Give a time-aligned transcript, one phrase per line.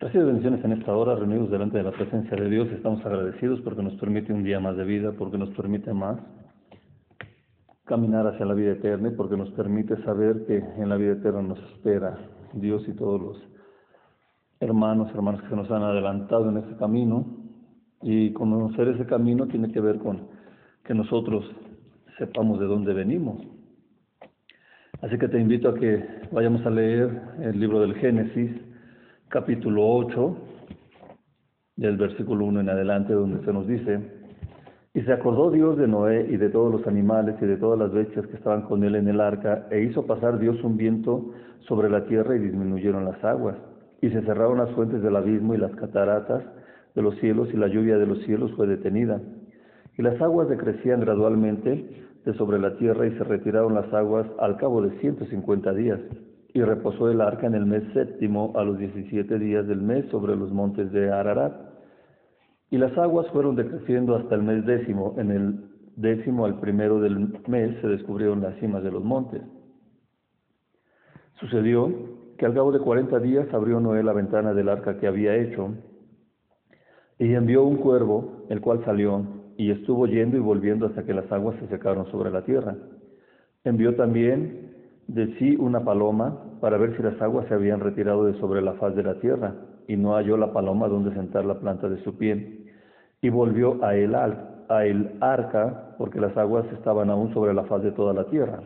[0.00, 2.68] Recibe bendiciones en esta hora, reunidos delante de la presencia de Dios.
[2.68, 6.20] Estamos agradecidos porque nos permite un día más de vida, porque nos permite más
[7.84, 11.42] caminar hacia la vida eterna y porque nos permite saber que en la vida eterna
[11.42, 12.16] nos espera
[12.52, 13.42] Dios y todos los
[14.60, 17.26] hermanos, hermanas que nos han adelantado en ese camino.
[18.00, 20.28] Y conocer ese camino tiene que ver con
[20.84, 21.44] que nosotros
[22.18, 23.44] sepamos de dónde venimos.
[25.02, 28.67] Así que te invito a que vayamos a leer el libro del Génesis
[29.28, 30.36] capítulo 8,
[31.76, 34.00] del versículo 1 en adelante, donde se nos dice,
[34.94, 37.92] y se acordó Dios de Noé y de todos los animales y de todas las
[37.92, 41.90] bestias que estaban con él en el arca, e hizo pasar Dios un viento sobre
[41.90, 43.56] la tierra y disminuyeron las aguas,
[44.00, 46.42] y se cerraron las fuentes del abismo y las cataratas
[46.94, 49.20] de los cielos, y la lluvia de los cielos fue detenida.
[49.98, 54.56] Y las aguas decrecían gradualmente de sobre la tierra y se retiraron las aguas al
[54.56, 56.00] cabo de ciento cincuenta días
[56.54, 60.34] y reposó el arca en el mes séptimo a los diecisiete días del mes sobre
[60.36, 61.54] los montes de Ararat.
[62.70, 65.14] Y las aguas fueron decreciendo hasta el mes décimo.
[65.18, 65.64] En el
[65.96, 69.42] décimo al primero del mes se descubrieron las cimas de los montes.
[71.40, 71.92] Sucedió
[72.36, 75.74] que al cabo de cuarenta días abrió Noé la ventana del arca que había hecho
[77.18, 79.24] y envió un cuervo, el cual salió
[79.56, 82.76] y estuvo yendo y volviendo hasta que las aguas se secaron sobre la tierra.
[83.64, 84.77] Envió también
[85.08, 88.74] de sí una paloma para ver si las aguas se habían retirado de sobre la
[88.74, 89.54] faz de la tierra,
[89.88, 92.66] y no halló la paloma donde sentar la planta de su pie.
[93.22, 97.82] Y volvió a él, a el arca, porque las aguas estaban aún sobre la faz
[97.82, 98.60] de toda la tierra.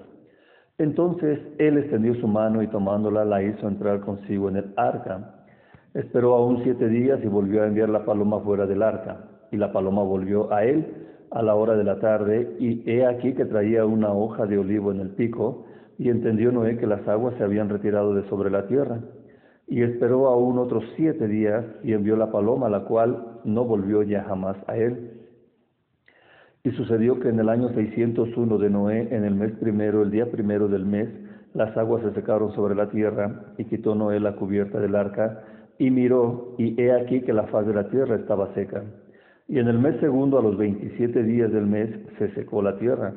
[0.78, 5.36] Entonces él extendió su mano y tomándola la hizo entrar consigo en el arca.
[5.94, 9.28] Esperó aún siete días y volvió a enviar la paloma fuera del arca.
[9.52, 10.86] Y la paloma volvió a él
[11.30, 14.90] a la hora de la tarde, y he aquí que traía una hoja de olivo
[14.90, 15.66] en el pico,
[15.98, 19.00] y entendió Noé que las aguas se habían retirado de sobre la tierra.
[19.68, 24.24] Y esperó aún otros siete días y envió la paloma, la cual no volvió ya
[24.24, 25.22] jamás a él.
[26.64, 30.30] Y sucedió que en el año 601 de Noé, en el mes primero, el día
[30.30, 31.08] primero del mes,
[31.54, 35.42] las aguas se secaron sobre la tierra, y quitó Noé la cubierta del arca,
[35.78, 38.84] y miró, y he aquí que la faz de la tierra estaba seca.
[39.48, 43.12] Y en el mes segundo, a los veintisiete días del mes, se secó la tierra.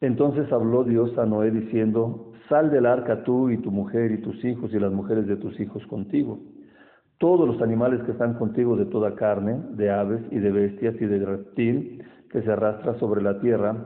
[0.00, 4.44] Entonces habló Dios a Noé diciendo, sal del arca tú y tu mujer y tus
[4.44, 6.40] hijos y las mujeres de tus hijos contigo.
[7.18, 11.06] Todos los animales que están contigo de toda carne, de aves y de bestias y
[11.06, 13.76] de reptil que se arrastra sobre la tierra,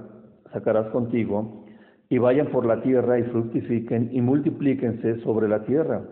[0.53, 1.67] sacarás contigo,
[2.09, 6.03] y vayan por la tierra y fructifiquen y multiplíquense sobre la tierra.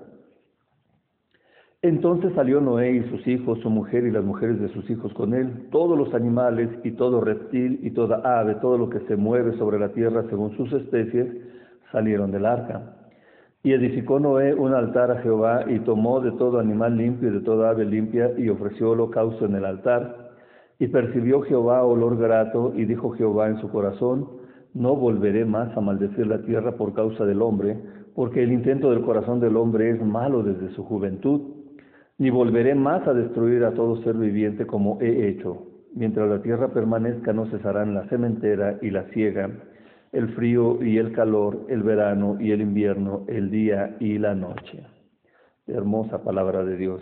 [1.86, 5.32] Entonces salió Noé y sus hijos, su mujer y las mujeres de sus hijos con
[5.34, 9.56] él, todos los animales y todo reptil y toda ave, todo lo que se mueve
[9.56, 11.28] sobre la tierra según sus especies,
[11.92, 12.96] salieron del arca.
[13.62, 17.41] Y edificó Noé un altar a Jehová y tomó de todo animal limpio y de
[17.42, 20.32] toda ave limpia y ofreció holocausto en el altar.
[20.80, 24.26] Y percibió Jehová olor grato y dijo Jehová en su corazón,
[24.75, 27.78] no volveré más a maldecir la tierra por causa del hombre,
[28.16, 31.56] porque el intento del corazón del hombre es malo desde su juventud
[32.19, 35.66] ni volveré más a destruir a todo ser viviente como he hecho.
[35.94, 39.50] Mientras la tierra permanezca no cesarán la sementera y la siega,
[40.12, 44.82] el frío y el calor, el verano y el invierno, el día y la noche.
[45.66, 47.00] Hermosa palabra de Dios.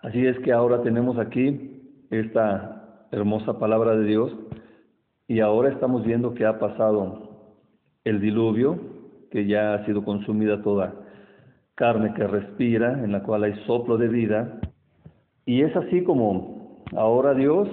[0.00, 4.32] Así es que ahora tenemos aquí esta hermosa palabra de Dios
[5.28, 7.28] y ahora estamos viendo que ha pasado
[8.04, 8.80] el diluvio,
[9.30, 11.01] que ya ha sido consumida toda
[11.74, 14.60] carne que respira, en la cual hay soplo de vida.
[15.46, 17.68] Y es así como ahora Dios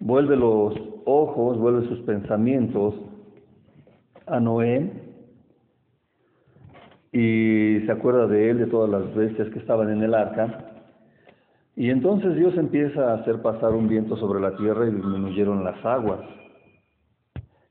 [0.00, 0.74] vuelve los
[1.04, 2.94] ojos, vuelve sus pensamientos
[4.26, 4.92] a Noé
[7.12, 10.64] y se acuerda de él, de todas las bestias que estaban en el arca.
[11.74, 15.82] Y entonces Dios empieza a hacer pasar un viento sobre la tierra y disminuyeron las
[15.84, 16.20] aguas.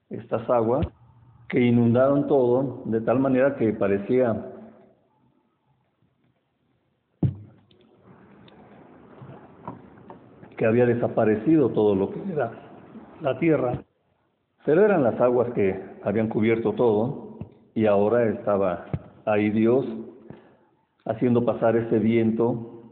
[0.09, 0.87] Estas aguas
[1.49, 4.53] que inundaron todo de tal manera que parecía
[10.57, 12.51] que había desaparecido todo lo que era
[13.21, 13.81] la tierra,
[14.65, 17.39] pero eran las aguas que habían cubierto todo
[17.73, 18.85] y ahora estaba
[19.25, 19.85] ahí Dios
[21.05, 22.83] haciendo pasar ese viento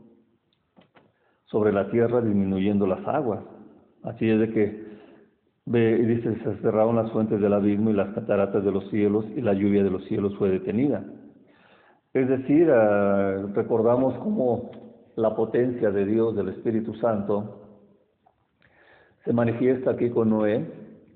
[1.46, 3.44] sobre la tierra disminuyendo las aguas.
[4.04, 4.86] Así es de que
[5.66, 9.26] ve y dice, se cerraron las fuentes del abismo y las cataratas de los cielos
[9.36, 11.04] y la lluvia de los cielos fue detenida.
[12.14, 14.72] Es decir, ah, recordamos cómo
[15.16, 17.62] la potencia de Dios, del Espíritu Santo,
[19.24, 20.66] se manifiesta aquí con Noé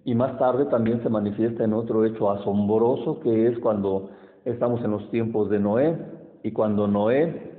[0.06, 4.10] y más tarde también se manifiesta en otro hecho asombroso que es cuando
[4.46, 5.98] estamos en los tiempos de Noé,
[6.44, 7.52] y cuando Noé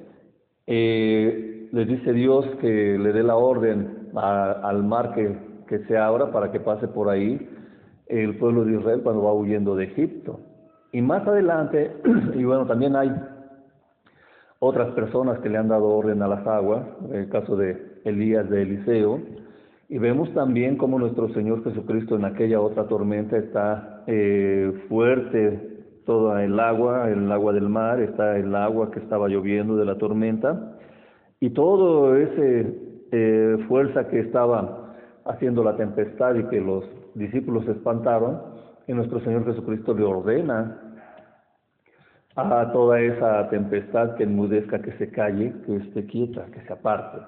[0.67, 5.37] eh, le dice Dios que le dé la orden al mar que,
[5.69, 7.49] que se abra para que pase por ahí
[8.07, 10.41] el pueblo de Israel cuando va huyendo de Egipto.
[10.93, 11.93] Y más adelante,
[12.35, 13.13] y bueno, también hay
[14.61, 18.63] otras personas que le han dado orden a las aguas, el caso de Elías de
[18.63, 19.19] Eliseo,
[19.89, 26.45] y vemos también cómo nuestro Señor Jesucristo en aquella otra tormenta está eh, fuerte toda
[26.45, 30.77] el agua, el agua del mar, está el agua que estaba lloviendo de la tormenta,
[31.41, 32.75] y todo ese
[33.13, 36.85] eh, fuerza que estaba haciendo la tempestad y que los
[37.15, 38.43] discípulos se espantaron,
[38.87, 40.90] y nuestro Señor Jesucristo le ordena
[42.37, 47.19] a toda esa tempestad que enmudezca, que se calle, que esté quieta, que se aparte.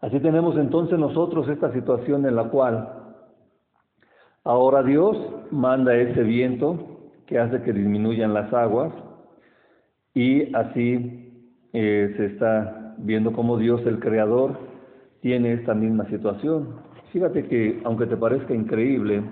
[0.00, 2.88] Así tenemos entonces nosotros esta situación en la cual
[4.44, 5.16] ahora Dios
[5.50, 6.78] manda ese viento
[7.26, 8.92] que hace que disminuyan las aguas
[10.14, 14.56] y así eh, se está viendo cómo Dios el Creador
[15.20, 16.76] tiene esta misma situación.
[17.12, 19.22] Fíjate que aunque te parezca increíble,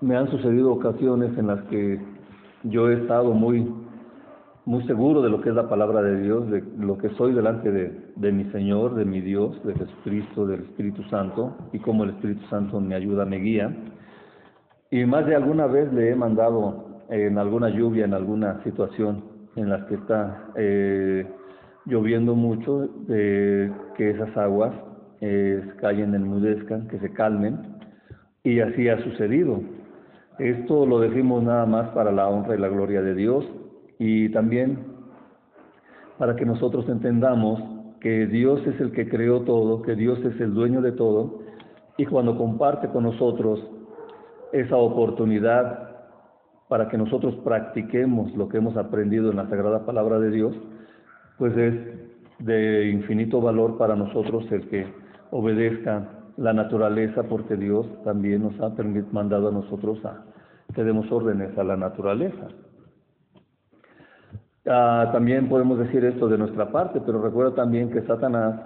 [0.00, 2.11] me han sucedido ocasiones en las que
[2.64, 3.66] yo he estado muy,
[4.64, 7.70] muy seguro de lo que es la palabra de Dios, de lo que soy delante
[7.70, 12.46] de, mi Señor, de mi Dios, de Jesucristo, del Espíritu Santo, y cómo el Espíritu
[12.48, 13.74] Santo me ayuda, me guía.
[14.90, 19.24] Y más de alguna vez le he mandado en alguna lluvia, en alguna situación
[19.56, 21.26] en la que está eh,
[21.84, 24.72] lloviendo mucho, que esas aguas
[25.20, 27.58] eh, callen, enmudezcan, que se calmen,
[28.44, 29.60] y así ha sucedido.
[30.38, 33.44] Esto lo decimos nada más para la honra y la gloria de Dios
[33.98, 34.78] y también
[36.18, 37.60] para que nosotros entendamos
[38.00, 41.40] que Dios es el que creó todo, que Dios es el dueño de todo
[41.98, 43.62] y cuando comparte con nosotros
[44.52, 45.90] esa oportunidad
[46.68, 50.54] para que nosotros practiquemos lo que hemos aprendido en la sagrada palabra de Dios,
[51.36, 51.74] pues es
[52.38, 54.86] de infinito valor para nosotros el que
[55.30, 58.74] obedezca la naturaleza porque Dios también nos ha
[59.12, 60.24] mandado a nosotros a
[60.74, 62.48] que demos órdenes a la naturaleza.
[64.66, 68.60] Ah, también podemos decir esto de nuestra parte, pero recuerda también que Satanás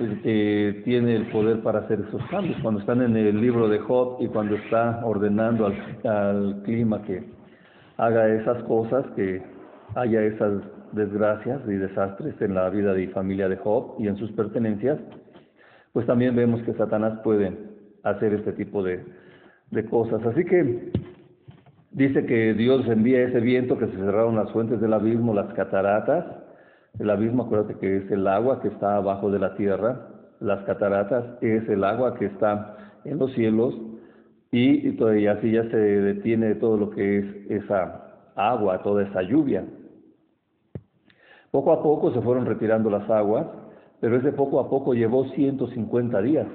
[0.00, 2.58] eh, tiene el poder para hacer esos cambios.
[2.62, 7.28] Cuando están en el libro de Job y cuando está ordenando al, al clima que
[7.98, 9.42] haga esas cosas, que
[9.96, 10.62] haya esas
[10.92, 14.98] desgracias y desastres en la vida y familia de Job y en sus pertenencias,
[15.92, 17.52] pues también vemos que Satanás puede
[18.02, 19.04] hacer este tipo de,
[19.90, 20.24] cosas.
[20.26, 20.92] Así que
[21.92, 26.26] dice que Dios envía ese viento, que se cerraron las fuentes del abismo, las cataratas.
[26.98, 30.08] El abismo, acuérdate que es el agua que está abajo de la tierra.
[30.40, 33.74] Las cataratas es el agua que está en los cielos.
[34.50, 39.64] Y, y así ya se detiene todo lo que es esa agua, toda esa lluvia.
[41.50, 43.46] Poco a poco se fueron retirando las aguas
[44.02, 46.48] pero ese poco a poco llevó 150 días.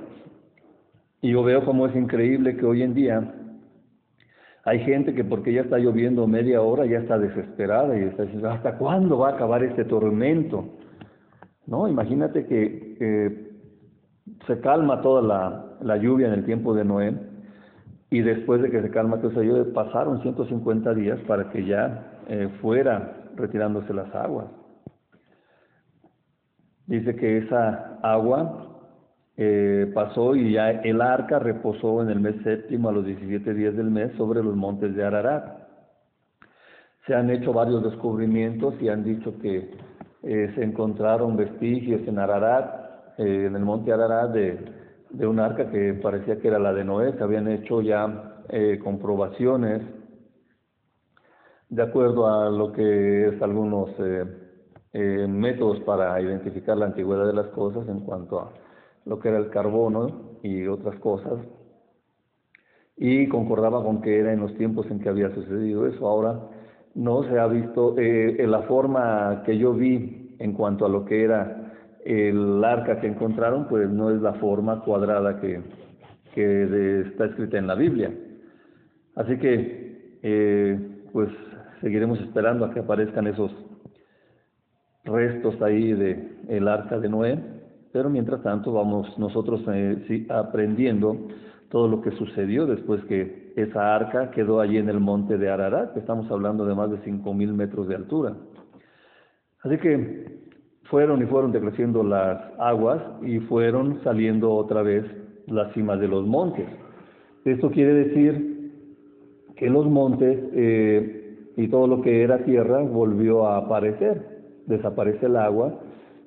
[1.21, 3.35] Y yo veo como es increíble que hoy en día
[4.65, 8.49] hay gente que porque ya está lloviendo media hora ya está desesperada y está diciendo,
[8.49, 10.65] ¿hasta cuándo va a acabar este tormento?
[11.65, 13.47] No, imagínate que
[14.45, 15.21] se calma toda
[15.79, 17.13] la, lluvia en el tiempo de Noé
[18.09, 22.19] y después de que se calma toda esa lluvia pasaron 150 días para que ya
[22.27, 24.47] eh, fuera retirándose las aguas.
[26.87, 28.67] Dice que esa agua
[29.35, 33.75] eh, pasó y ya el arca reposó en el mes séptimo a los 17 días
[33.75, 35.67] del mes sobre los montes de Ararat.
[37.05, 39.69] Se han hecho varios descubrimientos y han dicho que
[40.23, 44.57] eh, se encontraron vestigios en Ararat, eh, en el monte Ararat, de,
[45.09, 47.13] de un arca que parecía que era la de Noé.
[47.17, 48.33] Se habían hecho ya
[48.81, 49.81] comprobaciones
[51.67, 53.89] de acuerdo a lo que es algunos
[54.99, 58.51] eh, métodos para identificar la antigüedad de las cosas en cuanto a
[59.05, 61.37] lo que era el carbono y otras cosas,
[62.95, 66.07] y concordaba con que era en los tiempos en que había sucedido eso.
[66.07, 66.39] Ahora
[66.95, 71.23] no se ha visto, eh, la forma que yo vi en cuanto a lo que
[71.23, 75.61] era el arca que encontraron, pues no es la forma cuadrada que,
[76.33, 78.11] que está escrita en la Biblia.
[79.13, 80.79] Así que, eh,
[81.13, 81.29] pues
[81.81, 83.51] seguiremos esperando a que aparezcan esos
[85.07, 87.39] restos ahí de el arca de Noé,
[87.91, 91.17] pero mientras tanto vamos nosotros eh, aprendiendo
[91.69, 95.93] todo lo que sucedió después que esa arca quedó allí en el monte de Ararat,
[95.93, 98.35] que estamos hablando de más de 5.000 metros de altura.
[99.63, 100.37] Así que
[100.83, 105.03] fueron y fueron decreciendo las aguas y fueron saliendo otra vez
[105.47, 106.65] las cimas de los montes.
[107.43, 108.71] Esto quiere decir
[109.55, 114.36] que los montes eh, y todo lo que era tierra volvió a aparecer.
[114.67, 115.73] Desaparece el agua,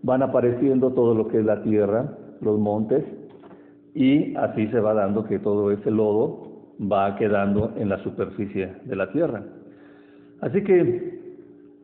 [0.02, 3.04] van apareciendo todo lo que es la tierra, los montes,
[3.94, 8.96] y así se va dando que todo ese lodo va quedando en la superficie de
[8.96, 9.42] la tierra.
[10.40, 11.20] Así que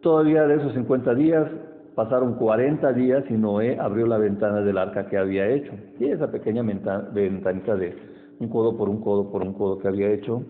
[0.01, 1.47] todavía de esos 50 días
[1.95, 5.73] pasaron 40 días y Noé abrió la ventana del arca que había hecho.
[5.99, 7.97] Y esa pequeña ventanita de
[8.39, 10.43] un codo por un codo por un codo que había hecho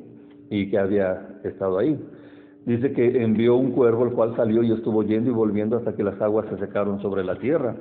[0.51, 1.99] y que había estado ahí.
[2.66, 6.02] Dice que envió un cuervo, el cual salió y estuvo yendo y volviendo hasta que
[6.02, 7.76] las aguas se secaron sobre la tierra.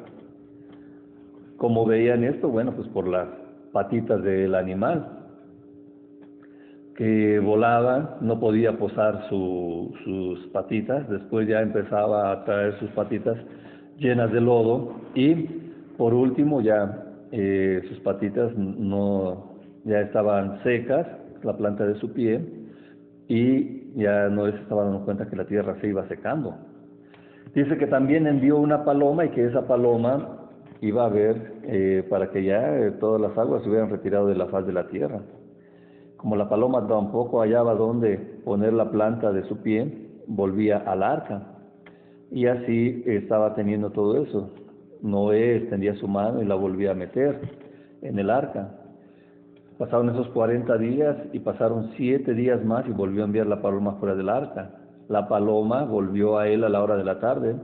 [1.58, 2.50] Como veían esto?
[2.50, 3.28] Bueno, pues por las
[3.74, 5.24] patitas del animal
[6.96, 13.38] que volaba, no podía posar sus patitas, después ya empezaba a traer sus patitas
[13.98, 15.34] llenas de lodo y
[15.98, 21.06] por último ya eh, sus patitas no ya estaban secas,
[21.44, 22.42] la planta de su pie,
[23.28, 26.56] y ya no se estaba dando cuenta que la tierra se iba secando.
[27.54, 30.50] Dice que también envió una paloma y que esa paloma
[30.82, 34.36] iba a ver eh, para que ya eh, todas las aguas se hubieran retirado de
[34.36, 35.22] la faz de la tierra.
[36.18, 41.44] Como la paloma tampoco hallaba dónde poner la planta de su pie, volvía al arca.
[42.32, 44.52] Y así estaba teniendo todo eso.
[45.02, 47.40] Noé extendía su mano y la volvía a meter
[48.02, 48.85] en el arca.
[49.78, 53.96] Pasaron esos 40 días y pasaron siete días más y volvió a enviar la paloma
[54.00, 54.72] fuera del arca.
[55.10, 57.56] La paloma volvió a él a la hora de la tarde.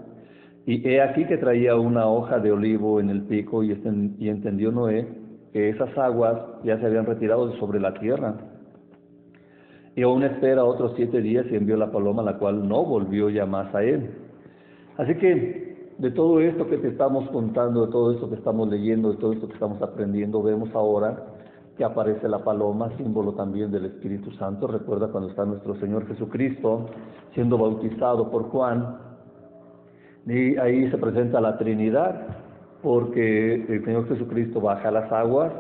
[0.66, 3.72] Y he aquí que traía una hoja de olivo en el pico y,
[4.20, 5.08] y entendió Noé
[5.54, 8.36] que esas aguas ya se habían retirado de sobre la tierra.
[9.96, 13.46] Y aún espera otros siete días y envió la paloma, la cual no volvió ya
[13.46, 14.10] más a él.
[14.98, 19.12] Así que de todo esto que te estamos contando, de todo esto que estamos leyendo,
[19.12, 21.26] de todo esto que estamos aprendiendo, vemos ahora
[21.82, 24.68] que aparece la paloma, símbolo también del Espíritu Santo.
[24.68, 26.86] Recuerda cuando está nuestro Señor Jesucristo
[27.34, 29.00] siendo bautizado por Juan,
[30.28, 32.28] y ahí se presenta la Trinidad,
[32.84, 35.52] porque el Señor Jesucristo baja las aguas,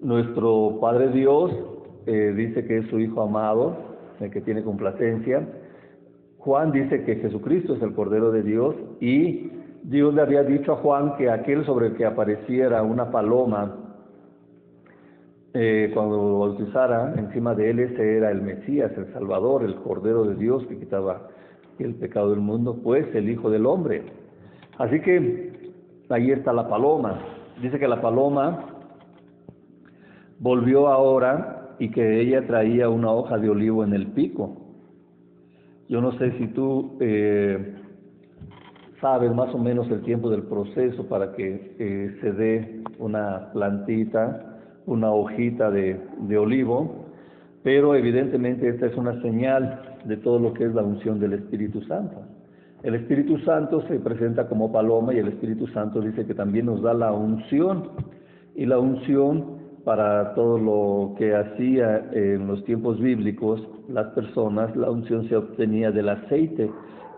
[0.00, 1.50] nuestro Padre Dios
[2.06, 3.74] eh, dice que es su Hijo amado,
[4.20, 5.48] el que tiene complacencia.
[6.38, 9.50] Juan dice que Jesucristo es el Cordero de Dios y
[9.82, 13.79] Dios le había dicho a Juan que aquel sobre el que apareciera una paloma
[15.54, 20.24] eh, cuando lo bautizara, encima de él ese era el Mesías, el Salvador, el Cordero
[20.24, 21.28] de Dios que quitaba
[21.78, 24.04] el pecado del mundo, pues el Hijo del Hombre.
[24.78, 25.72] Así que
[26.08, 27.18] ahí está la paloma.
[27.60, 28.66] Dice que la paloma
[30.38, 34.56] volvió ahora y que ella traía una hoja de olivo en el pico.
[35.88, 37.74] Yo no sé si tú eh,
[39.00, 44.49] sabes más o menos el tiempo del proceso para que eh, se dé una plantita,
[44.90, 47.06] una hojita de, de olivo,
[47.62, 51.80] pero evidentemente esta es una señal de todo lo que es la unción del Espíritu
[51.82, 52.16] Santo.
[52.82, 56.82] El Espíritu Santo se presenta como paloma y el Espíritu Santo dice que también nos
[56.82, 57.90] da la unción.
[58.54, 64.90] Y la unción para todo lo que hacía en los tiempos bíblicos las personas, la
[64.90, 66.70] unción se obtenía del aceite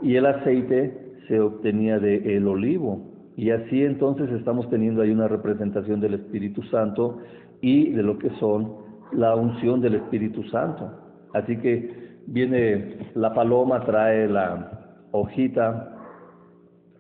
[0.03, 3.13] y el aceite se obtenía del olivo.
[3.37, 7.19] Y así entonces estamos teniendo ahí una representación del Espíritu Santo
[7.63, 8.75] y de lo que son
[9.13, 10.91] la unción del Espíritu Santo.
[11.33, 15.89] Así que viene la paloma, trae la hojita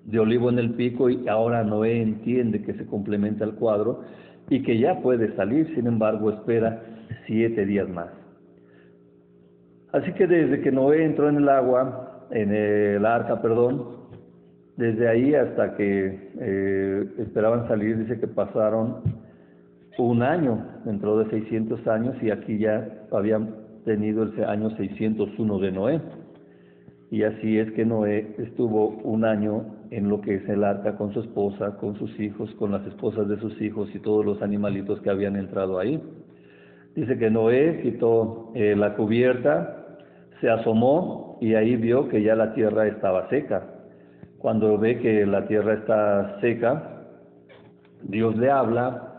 [0.04, 4.00] de olivo en el pico y ahora Noé entiende que se complementa el cuadro
[4.48, 6.82] y que ya puede salir, sin embargo espera
[7.26, 8.08] siete días más.
[9.92, 14.02] Así que desde que Noé entró en el agua, en el arca, perdón,
[14.76, 19.21] desde ahí hasta que eh, esperaban salir, dice que pasaron
[19.98, 25.72] un año, dentro de 600 años, y aquí ya habían tenido el año 601 de
[25.72, 26.00] Noé.
[27.10, 31.12] Y así es que Noé estuvo un año en lo que es el arca con
[31.12, 35.00] su esposa, con sus hijos, con las esposas de sus hijos y todos los animalitos
[35.02, 36.02] que habían entrado ahí.
[36.94, 39.98] Dice que Noé quitó eh, la cubierta,
[40.40, 43.62] se asomó y ahí vio que ya la tierra estaba seca.
[44.38, 47.04] Cuando ve que la tierra está seca,
[48.02, 49.11] Dios le habla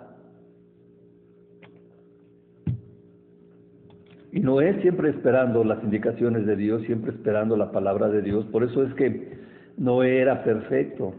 [4.34, 8.44] Y Noé siempre esperando las indicaciones de Dios, siempre esperando la palabra de Dios.
[8.46, 9.32] Por eso es que
[9.78, 11.14] Noé era perfecto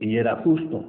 [0.00, 0.84] y era justo,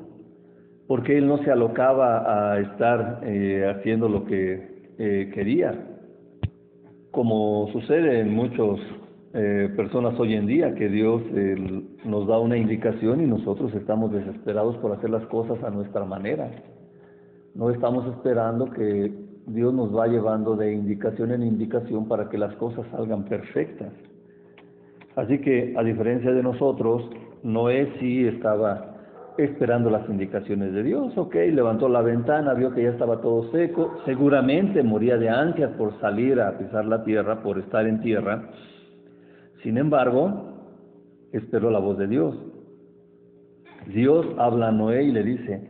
[0.87, 5.75] porque él no se alocaba a estar eh, haciendo lo que eh, quería,
[7.11, 8.79] como sucede en muchas
[9.35, 11.21] eh, personas hoy en día, que Dios
[12.05, 16.49] nos da una indicación y nosotros estamos desesperados por hacer las cosas a nuestra manera.
[17.53, 22.55] No estamos esperando que Dios nos va llevando de indicación en indicación para que las
[22.55, 23.91] cosas salgan perfectas.
[25.15, 27.09] Así que, a diferencia de nosotros,
[27.43, 28.91] Noé sí estaba
[29.37, 33.97] esperando las indicaciones de Dios, ok, levantó la ventana, vio que ya estaba todo seco,
[34.05, 38.49] seguramente moría de ansias por salir a pisar la tierra, por estar en tierra.
[39.63, 40.51] Sin embargo,
[41.31, 42.35] esperó la voz de Dios.
[43.87, 45.69] Dios habla a Noé y le dice,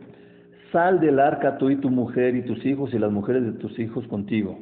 [0.72, 3.78] sal del arca tú y tu mujer y tus hijos y las mujeres de tus
[3.78, 4.58] hijos contigo.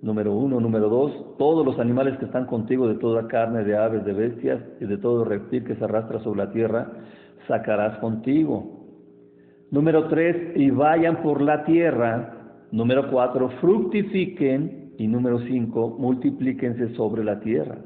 [0.00, 0.60] Número uno.
[0.60, 4.62] Número dos, todos los animales que están contigo, de toda carne, de aves, de bestias
[4.80, 6.90] y de todo reptil que se arrastra sobre la tierra,
[7.46, 8.78] sacarás contigo.
[9.70, 12.34] Número tres, y vayan por la tierra.
[12.72, 14.94] Número cuatro, fructifiquen.
[14.96, 17.78] Y número cinco, multiplíquense sobre la tierra.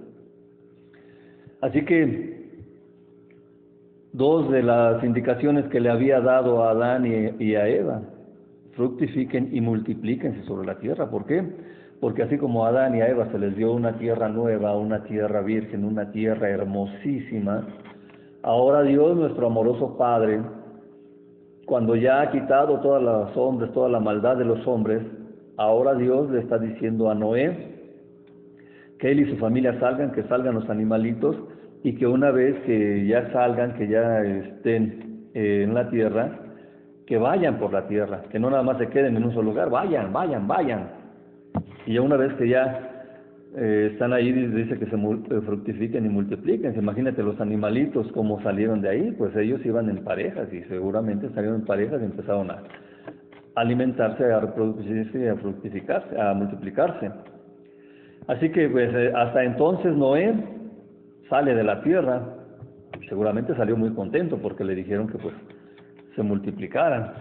[1.60, 2.43] Así que
[4.14, 8.00] dos de las indicaciones que le había dado a Adán y, a Eva,
[8.72, 11.10] fructifiquen y multiplíquense sobre la tierra.
[11.10, 11.44] ¿Por qué?
[12.00, 15.02] Porque así como a Adán y a Eva se les dio una tierra nueva, una
[15.02, 17.66] tierra virgen, una tierra hermosísima,
[18.44, 20.42] Ahora Dios, nuestro amoroso Padre,
[21.64, 25.02] cuando ya ha quitado todos los hombres, toda la maldad de los hombres,
[25.56, 27.72] ahora Dios le está diciendo a Noé
[28.98, 31.36] que él y su familia salgan, que salgan los animalitos
[31.84, 36.30] y que una vez que ya salgan, que ya estén eh, en la tierra,
[37.06, 39.68] que vayan por la tierra, que no nada más se queden en un solo lugar,
[39.68, 40.88] vayan, vayan, vayan.
[41.86, 42.90] Y ya una vez que ya
[43.54, 46.74] eh, están ahí, dice que se eh, fructifiquen y multipliquen.
[46.74, 51.60] Imagínate los animalitos, cómo salieron de ahí, pues ellos iban en parejas y seguramente salieron
[51.60, 52.62] en parejas y empezaron a
[53.56, 57.10] alimentarse, a reproducirse, a fructificarse, a multiplicarse.
[58.26, 60.32] Así que pues eh, hasta entonces Noé
[61.34, 62.22] sale de la tierra,
[63.08, 65.34] seguramente salió muy contento porque le dijeron que pues
[66.14, 67.12] se multiplicaran.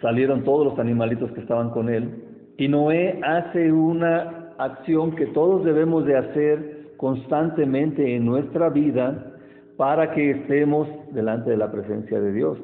[0.00, 2.24] Salieron todos los animalitos que estaban con él
[2.56, 9.34] y Noé hace una acción que todos debemos de hacer constantemente en nuestra vida
[9.76, 12.56] para que estemos delante de la presencia de Dios.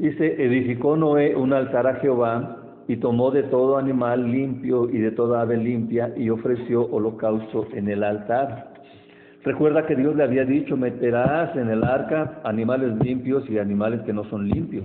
[0.00, 2.56] Dice, edificó Noé un altar a Jehová
[2.88, 7.88] y tomó de todo animal limpio y de toda ave limpia y ofreció holocausto en
[7.88, 8.75] el altar.
[9.46, 14.12] Recuerda que Dios le había dicho, meterás en el arca animales limpios y animales que
[14.12, 14.84] no son limpios.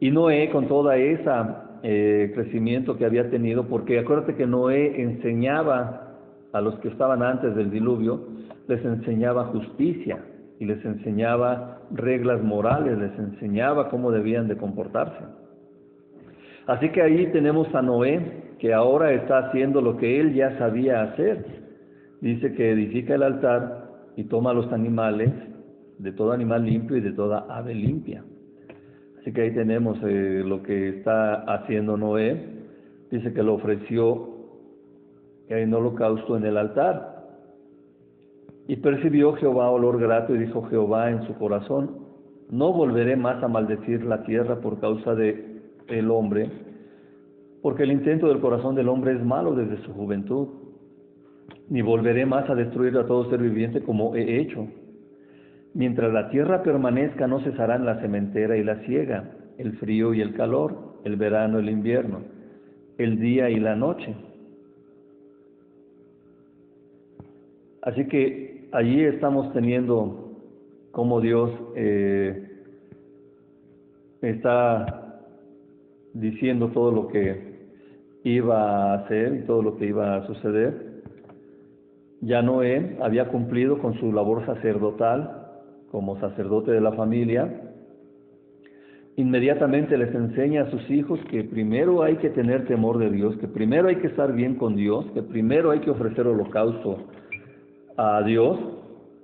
[0.00, 6.08] Y Noé, con toda esa eh, crecimiento que había tenido, porque acuérdate que Noé enseñaba
[6.52, 8.26] a los que estaban antes del diluvio,
[8.66, 10.18] les enseñaba justicia
[10.58, 15.22] y les enseñaba reglas morales, les enseñaba cómo debían de comportarse.
[16.66, 21.02] Así que ahí tenemos a Noé, que ahora está haciendo lo que él ya sabía
[21.02, 21.61] hacer.
[22.22, 25.30] Dice que edifica el altar y toma los animales,
[25.98, 28.24] de todo animal limpio y de toda ave limpia.
[29.18, 32.40] Así que ahí tenemos eh, lo que está haciendo Noé.
[33.10, 34.28] Dice que lo ofreció
[35.48, 37.24] en holocausto en el altar.
[38.68, 42.06] Y percibió Jehová olor grato y dijo Jehová en su corazón,
[42.50, 46.48] no volveré más a maldecir la tierra por causa de el hombre,
[47.62, 50.61] porque el intento del corazón del hombre es malo desde su juventud,
[51.68, 54.66] ni volveré más a destruir a todo ser viviente como he hecho.
[55.74, 60.34] Mientras la tierra permanezca no cesarán la cementera y la siega, el frío y el
[60.34, 62.20] calor, el verano y el invierno,
[62.98, 64.14] el día y la noche.
[67.82, 70.38] Así que allí estamos teniendo
[70.92, 72.48] como Dios eh,
[74.20, 75.20] está
[76.12, 77.52] diciendo todo lo que
[78.24, 80.81] iba a hacer y todo lo que iba a suceder.
[82.22, 85.42] Ya Noé había cumplido con su labor sacerdotal,
[85.90, 87.72] como sacerdote de la familia,
[89.16, 93.48] inmediatamente les enseña a sus hijos que primero hay que tener temor de Dios, que
[93.48, 96.96] primero hay que estar bien con Dios, que primero hay que ofrecer holocausto
[97.96, 98.58] a Dios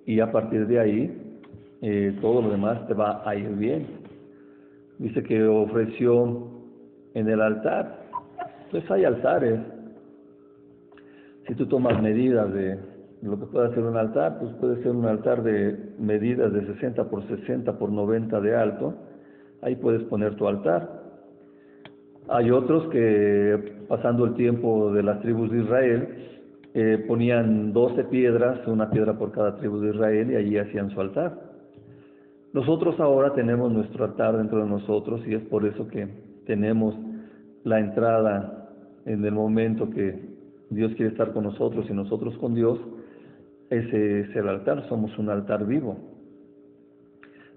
[0.04, 1.38] y a partir de ahí
[1.80, 3.86] eh, todo lo demás te va a ir bien.
[4.98, 6.48] Dice que ofreció
[7.14, 8.02] en el altar.
[8.72, 9.60] Pues hay altares.
[11.46, 12.78] Si tú tomas medidas de
[13.22, 17.08] lo que puede ser un altar, pues puede ser un altar de medidas de 60
[17.10, 18.94] por 60 por 90 de alto,
[19.62, 21.02] ahí puedes poner tu altar.
[22.28, 26.08] Hay otros que, pasando el tiempo de las tribus de Israel,
[26.74, 31.00] eh, ponían 12 piedras, una piedra por cada tribu de Israel, y allí hacían su
[31.00, 31.48] altar.
[32.52, 36.08] Nosotros ahora tenemos nuestro altar dentro de nosotros y es por eso que
[36.46, 36.94] tenemos
[37.64, 38.70] la entrada
[39.04, 40.18] en el momento que
[40.70, 42.78] Dios quiere estar con nosotros y nosotros con Dios,
[43.70, 45.96] ese es el altar, somos un altar vivo.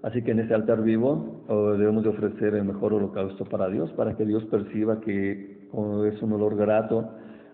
[0.02, 1.44] Así que en ese altar vivo
[1.78, 6.32] debemos de ofrecer el mejor holocausto para Dios, para que Dios perciba que es un
[6.32, 7.08] olor grato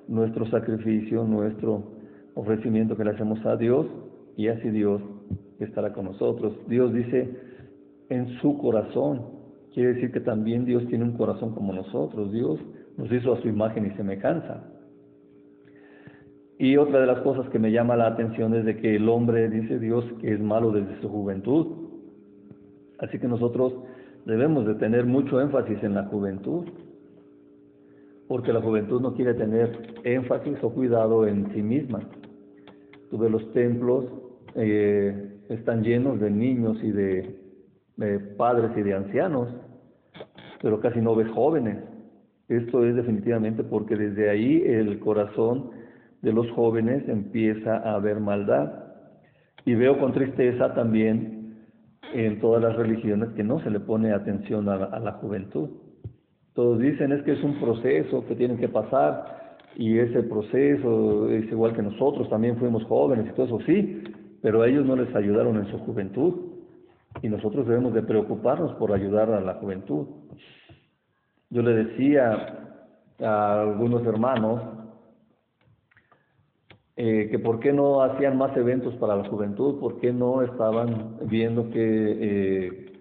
[0.08, 1.98] nuestro sacrificio, nuestro
[2.34, 3.86] ofrecimiento que le hacemos a Dios
[4.36, 5.02] y así Dios
[5.60, 6.54] estará con nosotros.
[6.66, 7.28] Dios dice
[8.08, 9.26] en su corazón,
[9.74, 12.32] quiere decir que también Dios tiene un corazón como nosotros.
[12.32, 12.58] Dios
[12.96, 14.64] nos hizo a su imagen y semejanza.
[16.58, 19.48] Y otra de las cosas que me llama la atención es de que el hombre,
[19.48, 21.66] dice Dios, que es malo desde su juventud.
[22.98, 23.74] Así que nosotros
[24.26, 26.64] debemos de tener mucho énfasis en la juventud,
[28.26, 32.00] porque la juventud no quiere tener énfasis o cuidado en sí misma.
[33.08, 34.06] Tú ves los templos,
[34.56, 37.36] eh, están llenos de niños y de,
[37.96, 39.48] de padres y de ancianos,
[40.60, 41.78] pero casi no ves jóvenes.
[42.48, 45.77] Esto es definitivamente porque desde ahí el corazón
[46.22, 48.72] de los jóvenes empieza a ver maldad.
[49.64, 51.38] Y veo con tristeza también
[52.14, 55.68] en todas las religiones que no se le pone atención a, la juventud.
[56.54, 61.44] Todos dicen es que es un proceso que tienen que pasar y ese proceso es
[61.50, 64.02] igual que nosotros, también fuimos jóvenes y todo eso, sí,
[64.42, 66.34] pero a ellos no les ayudaron en su juventud
[67.22, 70.06] y nosotros debemos de preocuparnos por ayudar a la juventud.
[71.50, 72.74] Yo le decía
[73.20, 74.62] a algunos hermanos
[77.00, 81.16] eh, que por qué no hacían más eventos para la juventud, por qué no estaban
[81.26, 82.92] viendo qué eh,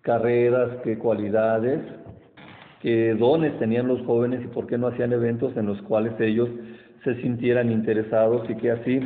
[0.00, 1.80] carreras, qué cualidades,
[2.82, 6.48] qué dones tenían los jóvenes y por qué no hacían eventos en los cuales ellos
[7.04, 8.98] se sintieran interesados y que así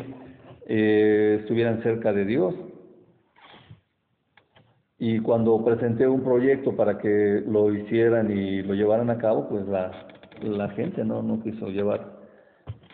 [0.66, 2.54] eh, estuvieran cerca de Dios.
[4.98, 9.68] Y cuando presenté un proyecto para que lo hicieran y lo llevaran a cabo, pues
[9.68, 12.17] la, gente no quiso llevar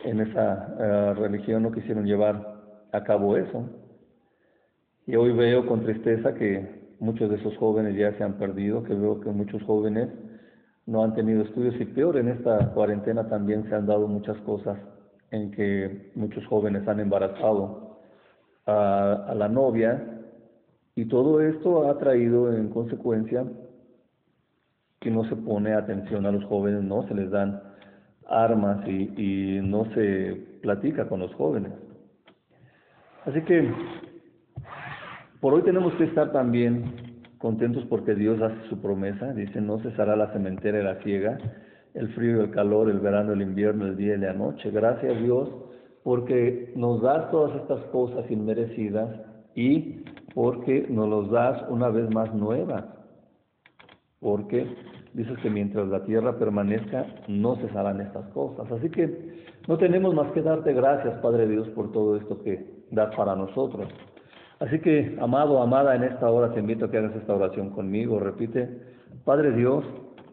[0.05, 2.63] en esa eh, religión no quisieron llevar
[2.93, 3.69] a cabo eso.
[5.07, 8.95] Y hoy veo con tristeza que muchos de esos jóvenes ya se han perdido, que
[8.95, 10.09] veo que muchos jóvenes
[10.87, 14.79] no han tenido estudios y peor en esta cuarentena también se han dado muchas cosas
[15.31, 17.99] en que muchos jóvenes han embarazado
[18.67, 20.23] a, a la novia
[20.95, 23.45] y todo esto ha traído en consecuencia
[25.01, 27.61] que no se pone atención a los jóvenes, no se les dan
[28.29, 31.73] armas y, no se platica con los jóvenes.
[33.27, 33.71] Así que
[35.41, 40.17] por hoy tenemos que estar también contentos porque Dios hace su promesa, dice, no cesará
[40.17, 41.39] la cementera y la ciega,
[41.95, 44.71] el frío y el calor, el verano, el invierno, el día y la noche.
[44.71, 45.51] Gracias Dios
[46.03, 49.09] porque nos das todas estas cosas inmerecidas
[49.55, 52.85] y porque nos los das una vez más nuevas.
[54.21, 54.67] Porque
[55.15, 58.71] dices que mientras la tierra permanezca, no cesarán estas cosas.
[58.71, 63.15] Así que no tenemos más que darte gracias, Padre Dios, por todo esto que das
[63.15, 63.89] para nosotros.
[64.59, 68.19] Así que, amado, amada, en esta hora te invito a que hagas esta oración conmigo.
[68.19, 68.69] Repite,
[69.25, 69.85] Padre Dios,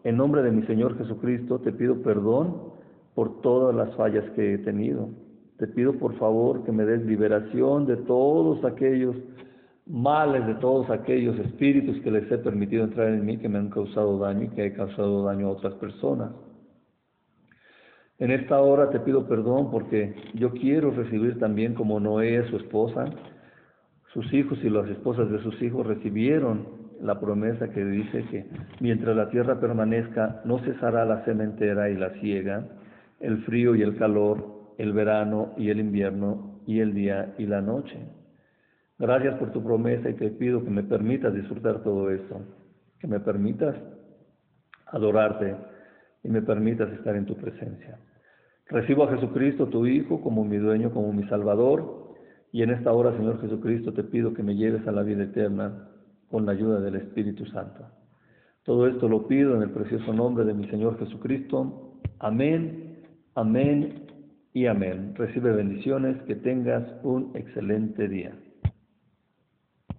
[0.04, 2.72] en nombre de mi Señor Jesucristo, te pido perdón
[3.14, 5.10] por todas las fallas que he tenido.
[5.58, 9.14] Te pido, por favor, que me des liberación de todos aquellos
[9.92, 13.68] males de todos aquellos espíritus que les he permitido entrar en mí, que me han
[13.68, 16.32] causado daño y que he causado daño a otras personas.
[18.18, 23.04] En esta hora te pido perdón porque yo quiero recibir también como Noé, su esposa,
[24.14, 26.68] sus hijos y las esposas de sus hijos recibieron
[27.02, 28.46] la promesa que dice que
[28.80, 32.66] mientras la tierra permanezca no cesará la cementera y la ciega,
[33.20, 37.60] el frío y el calor, el verano y el invierno y el día y la
[37.60, 38.21] noche.
[39.02, 42.40] Gracias por tu promesa y te pido que me permitas disfrutar todo esto,
[43.00, 43.74] que me permitas
[44.86, 45.56] adorarte
[46.22, 47.98] y me permitas estar en tu presencia.
[48.68, 52.14] Recibo a Jesucristo, tu Hijo, como mi dueño, como mi Salvador,
[52.52, 55.88] y en esta hora, Señor Jesucristo, te pido que me lleves a la vida eterna
[56.30, 57.84] con la ayuda del Espíritu Santo.
[58.62, 61.98] Todo esto lo pido en el precioso nombre de mi Señor Jesucristo.
[62.20, 63.02] Amén,
[63.34, 64.06] amén
[64.52, 65.12] y amén.
[65.16, 68.32] Recibe bendiciones, que tengas un excelente día.